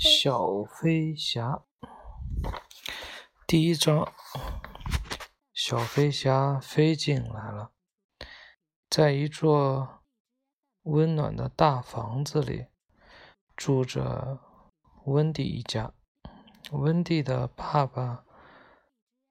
[0.00, 1.64] 小飞侠，
[3.48, 4.12] 第一章，
[5.52, 7.72] 小飞侠飞进来了，
[8.88, 10.04] 在一座
[10.84, 12.66] 温暖的大房子里，
[13.56, 14.38] 住着
[15.06, 15.92] 温蒂一家。
[16.70, 18.24] 温蒂的爸爸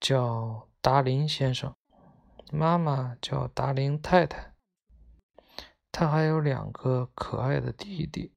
[0.00, 1.76] 叫达林先生，
[2.50, 4.54] 妈妈叫达林太太，
[5.92, 8.34] 他还有两个可爱的弟弟，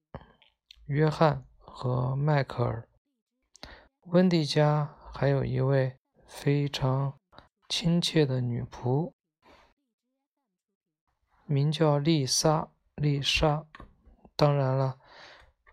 [0.86, 1.48] 约翰。
[1.74, 2.88] 和迈克尔，
[4.02, 7.18] 温蒂家还有一位非常
[7.68, 9.14] 亲切的女仆，
[11.46, 12.70] 名叫丽莎。
[12.96, 13.66] 丽莎，
[14.36, 15.00] 当然了，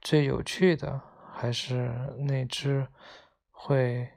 [0.00, 1.02] 最有趣的
[1.34, 2.88] 还是那只
[3.50, 4.08] 会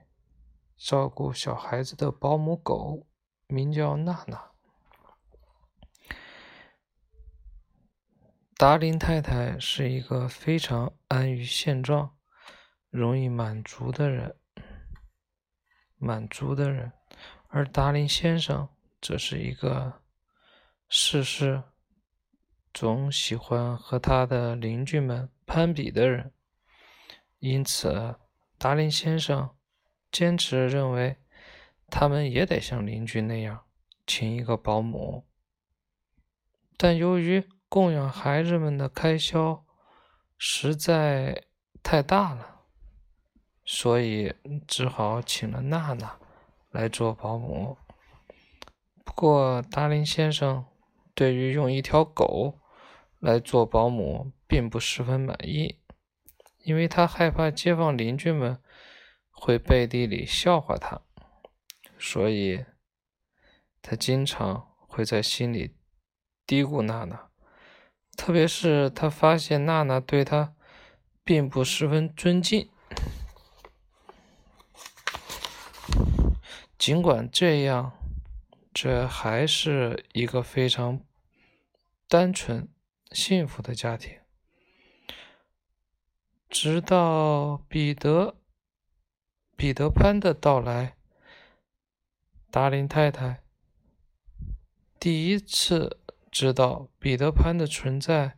[0.77, 3.05] 照顾小孩子的保姆狗，
[3.47, 4.50] 名叫娜娜。
[8.61, 12.15] 达林太太是一个非常安于现状、
[12.91, 14.35] 容易满足的人，
[15.97, 16.91] 满足的人，
[17.47, 18.69] 而达林先生
[19.01, 20.03] 则是一个
[20.87, 21.63] 事事
[22.71, 26.31] 总喜欢和他的邻居们攀比的人。
[27.39, 28.15] 因此，
[28.59, 29.55] 达林先生
[30.11, 31.17] 坚持认为，
[31.87, 33.65] 他们也得像邻居那样
[34.05, 35.25] 请一个保姆，
[36.77, 39.65] 但由于供养孩子们的开销
[40.37, 41.45] 实在
[41.81, 42.63] 太大了，
[43.63, 44.35] 所以
[44.67, 46.19] 只好请了娜娜
[46.69, 47.77] 来做保姆。
[49.05, 50.65] 不过，达林先生
[51.15, 52.59] 对于用一条狗
[53.19, 55.79] 来做保姆并不十分满意，
[56.65, 58.61] 因为他害怕街坊邻居们
[59.29, 60.99] 会背地里笑话他，
[61.97, 62.65] 所以
[63.81, 65.77] 他经常会在心里
[66.45, 67.30] 嘀咕娜娜。
[68.23, 70.53] 特别是他发现娜娜对他
[71.23, 72.69] 并不十分尊敬，
[76.77, 77.93] 尽管这样，
[78.71, 81.01] 这还是一个非常
[82.07, 82.69] 单纯、
[83.11, 84.19] 幸福的家庭。
[86.47, 88.35] 直到彼得
[89.55, 90.95] 彼得潘的到来，
[92.51, 93.41] 达林太太
[94.99, 95.97] 第一次。
[96.31, 98.37] 知道彼得潘的存在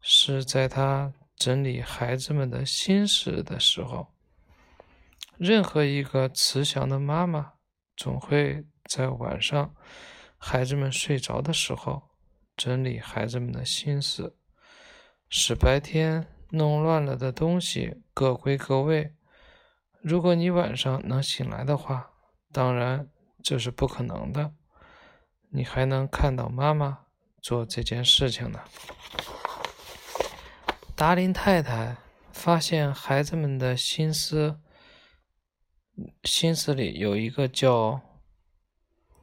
[0.00, 4.08] 是在他整理孩子们的心事的时候。
[5.36, 7.54] 任何一个慈祥的妈妈
[7.96, 9.74] 总会在晚上
[10.38, 12.02] 孩子们睡着的时候
[12.56, 14.36] 整理孩子们的心思，
[15.28, 19.14] 使白天弄乱了的东西各归各位。
[20.00, 22.10] 如果你晚上能醒来的话，
[22.52, 23.08] 当然
[23.42, 24.54] 这是不可能的。
[25.56, 27.06] 你还能看到妈妈
[27.40, 28.58] 做这件事情呢。
[30.96, 31.96] 达林太太
[32.32, 34.58] 发现孩子们的心思，
[36.24, 38.00] 心思里有一个叫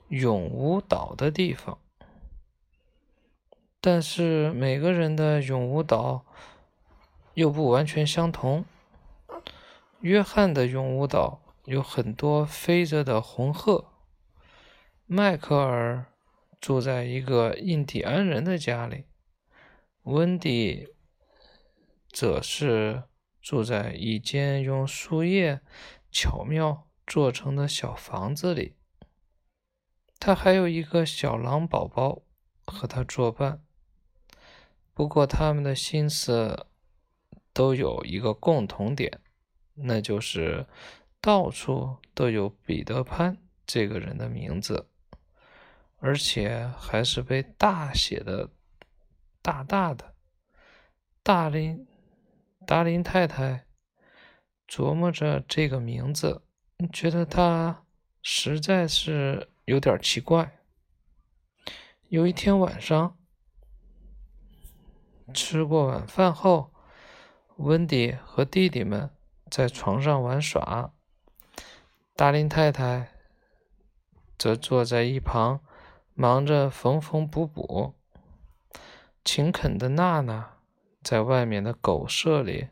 [0.07, 1.77] 永无岛的地方，
[3.81, 6.25] 但是每个人的永无岛
[7.33, 8.63] 又不完全相同。
[9.99, 13.91] 约翰的永无岛有很多飞着的红鹤，
[15.05, 16.05] 迈克尔。
[16.61, 19.05] 住在一个印第安人的家里，
[20.03, 20.88] 温迪
[22.07, 23.03] 则是
[23.41, 25.61] 住在一间用树叶
[26.11, 28.75] 巧妙做成的小房子里。
[30.19, 32.22] 他还有一个小狼宝宝
[32.63, 33.63] 和他作伴。
[34.93, 36.67] 不过，他们的心思
[37.51, 39.19] 都有一个共同点，
[39.73, 40.67] 那就是
[41.19, 44.91] 到处都有彼得潘这个人的名字。
[46.03, 48.50] 而且还是被大写的、
[49.39, 50.16] 大大的。
[51.22, 51.88] 达林
[52.66, 53.67] 达林太太
[54.67, 56.44] 琢磨着这个名字，
[56.91, 57.85] 觉得他
[58.23, 60.57] 实在是有点奇怪。
[62.07, 63.19] 有一天晚上，
[65.31, 66.73] 吃过晚饭后，
[67.57, 69.11] 温迪和弟弟们
[69.52, 70.96] 在床上玩耍，
[72.16, 73.11] 达林太太
[74.35, 75.64] 则坐在一旁。
[76.22, 77.96] 忙着缝缝补补，
[79.23, 80.58] 勤恳的娜娜
[81.02, 82.68] 在外面的狗舍里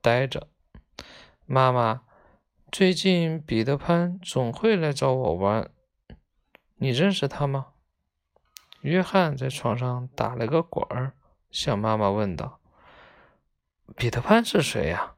[0.00, 0.46] 待着。
[1.44, 2.02] 妈妈，
[2.70, 5.68] 最近彼得潘总会来找我玩，
[6.76, 7.72] 你认识他吗？
[8.82, 11.14] 约翰在床上打了个滚儿，
[11.50, 12.60] 向妈妈问道
[13.98, 15.16] ：“彼得潘是谁呀？”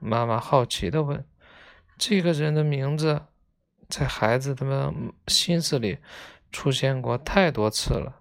[0.00, 1.28] 妈妈好奇的问
[1.98, 3.26] ：“这个人的名字，
[3.90, 5.98] 在孩子们心思里。”
[6.50, 8.20] 出现过太多次了，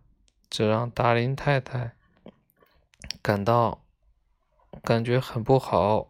[0.50, 1.94] 这让达林太太
[3.22, 3.82] 感到
[4.84, 6.08] 感觉很不好。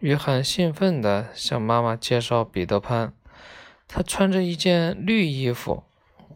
[0.00, 3.14] 约翰兴奋地向妈妈介绍彼得潘。
[3.86, 5.84] 他穿着一件绿衣服，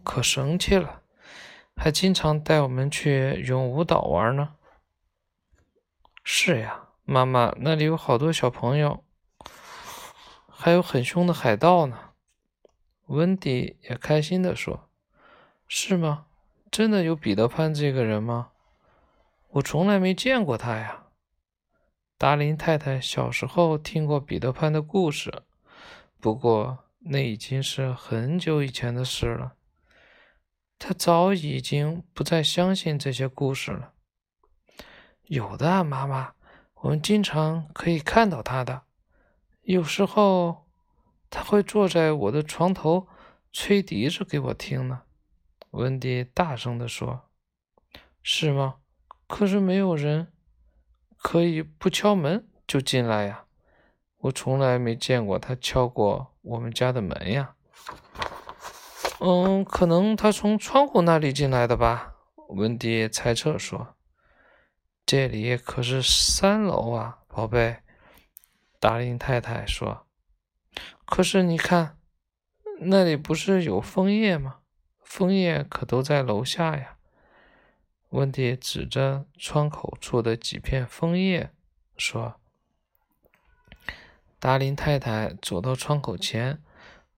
[0.04, 1.00] 可神气了，
[1.74, 4.54] 还经常带我们去永无岛玩呢。
[6.22, 9.02] 是呀，妈妈，那里有好多小朋友，
[10.50, 12.05] 还有很凶的海盗呢。
[13.06, 14.88] 温迪也开心地说
[15.66, 16.26] ：“是吗？
[16.70, 18.50] 真的有彼得潘这个人吗？
[19.50, 21.04] 我从来没见过他呀。”
[22.18, 25.42] 达林太太小时候听过彼得潘的故事，
[26.18, 29.54] 不过那已经是很久以前的事了。
[30.78, 33.92] 她早已经不再相信这些故事了。
[35.24, 36.34] 有的啊，妈妈，
[36.74, 38.82] 我们经常可以看到他的。
[39.62, 40.65] 有时候
[41.36, 43.08] 他会坐在我的床头
[43.52, 45.02] 吹笛子给我听呢。
[45.72, 47.28] 温迪大声地说
[48.24, 48.76] ：“是吗？
[49.26, 50.32] 可是没有人。”
[51.20, 53.44] 可以不敲门就进来呀？
[54.16, 57.54] 我从来没见过他敲过我们家的门呀。
[59.20, 62.14] 嗯，可能他从窗户那里进来的吧？
[62.48, 63.94] 温迪猜测说。
[65.04, 67.76] 这里可是三楼啊，宝贝。
[68.80, 70.05] 达林太太说。
[71.06, 71.96] 可是你看，
[72.80, 74.58] 那里不是有枫叶吗？
[75.02, 76.98] 枫叶可都在楼下呀。
[78.10, 81.50] 温迪指着窗口处的几片枫叶
[81.96, 82.40] 说
[84.38, 86.60] ：“达林太太走到窗口前，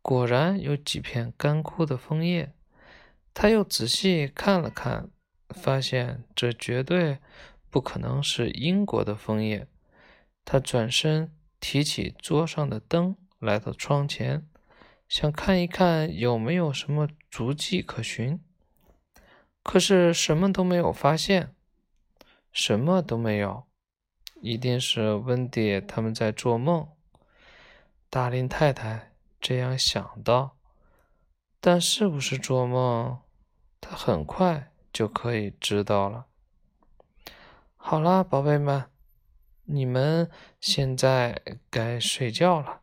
[0.02, 2.52] 果然有几片干枯的枫叶。
[3.32, 5.10] 他又仔细看了看，
[5.48, 7.18] 发现这绝对
[7.70, 9.66] 不可能是英国的枫叶。
[10.44, 14.48] 他转身提起桌上的灯，来到窗前，
[15.08, 18.40] 想看一看有没有什么足迹可寻。”
[19.62, 21.54] 可是什么都没有发现，
[22.50, 23.66] 什么都没有，
[24.40, 26.88] 一定是温迪他们在做梦。
[28.08, 30.56] 达林太太这样想到，
[31.60, 33.20] 但是不是做梦，
[33.78, 36.26] 她很快就可以知道了。
[37.76, 38.86] 好了，宝贝们，
[39.64, 42.80] 你们现在该睡觉了，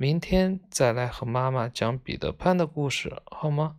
[0.00, 3.78] 明天再来和妈妈讲彼得潘的故事，好吗？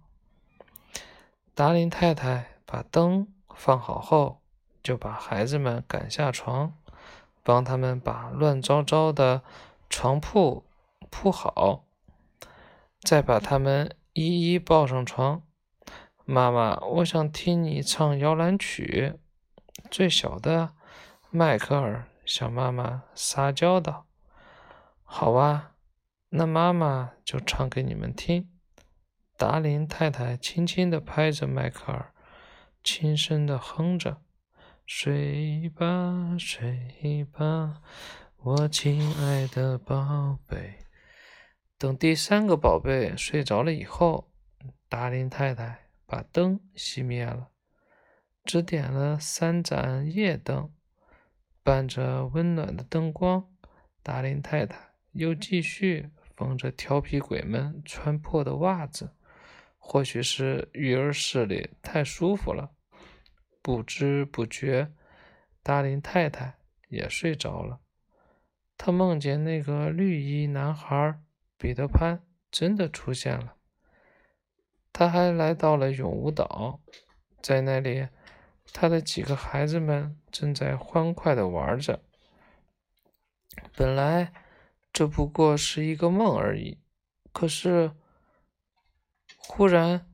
[1.55, 4.41] 达林太太把灯放好后，
[4.83, 6.73] 就把孩子们赶下床，
[7.41, 9.43] 帮他们把乱糟糟的
[9.89, 10.65] 床铺
[11.09, 11.85] 铺好，
[13.01, 15.41] 再把他们一一抱上床。
[16.25, 19.13] 妈妈，我想听你唱摇篮曲。
[19.89, 20.73] 最小的
[21.29, 24.05] 迈克尔向妈妈撒娇道
[25.05, 25.71] ：“好啊，
[26.29, 28.49] 那妈妈就唱给你们听。”
[29.37, 32.13] 达林太太轻轻地拍着迈克尔，
[32.83, 34.21] 轻声地哼着
[34.85, 37.81] ：“睡吧，睡吧，
[38.37, 40.79] 我亲爱的宝贝。”
[41.79, 44.33] 等第三个宝贝睡着了以后，
[44.89, 47.51] 达林太太把灯熄灭了，
[48.43, 50.73] 只点了三盏夜灯，
[51.63, 53.47] 伴着温暖的灯光，
[54.03, 59.15] 达林太太又继续缝着调皮鬼们穿破的袜子。
[59.77, 62.71] 或许是育儿室里太舒服了，
[63.61, 64.91] 不知不觉，
[65.63, 66.59] 达林太太
[66.89, 67.79] 也睡着了。
[68.77, 71.19] 她梦见那个绿衣男孩
[71.57, 73.55] 彼得潘真的出现了。
[74.91, 76.81] 他还来到了永无岛，
[77.41, 78.07] 在那里，
[78.73, 82.01] 他的几个孩子们正在欢快地玩着。
[83.75, 84.33] 本来
[84.91, 86.79] 这不过是一个梦而已，
[87.31, 87.91] 可是。
[89.37, 90.05] 忽然，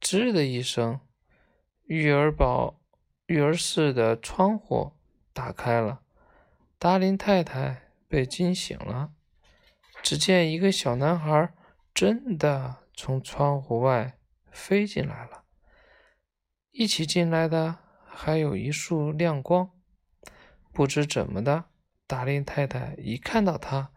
[0.00, 1.00] 吱的一声，
[1.84, 2.80] 育儿宝
[3.26, 4.92] 育儿室的窗户
[5.34, 6.00] 打开了，
[6.78, 9.12] 达林太太被惊醒了。
[10.02, 11.52] 只见一个小男孩
[11.92, 14.18] 真的从窗户外
[14.50, 15.44] 飞进来了，
[16.70, 19.70] 一起进来的还有一束亮光。
[20.72, 21.64] 不知怎么的，
[22.06, 23.90] 达林太太一看到他，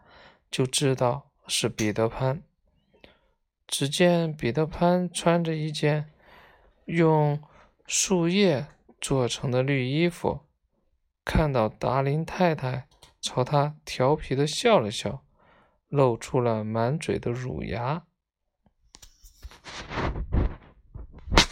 [0.52, 2.42] 就知道是彼得潘。
[3.66, 6.12] 只见彼得潘穿着一件
[6.84, 7.42] 用
[7.86, 8.66] 树叶
[9.00, 10.40] 做成的绿衣服，
[11.24, 12.86] 看到达林太太
[13.18, 15.24] 朝他调皮的笑了笑，
[15.88, 18.04] 露出了满嘴的乳牙。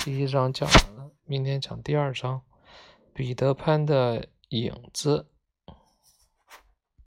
[0.04, 2.42] 第一章讲完了，明天讲第二章，
[3.14, 5.29] 彼得潘的影子。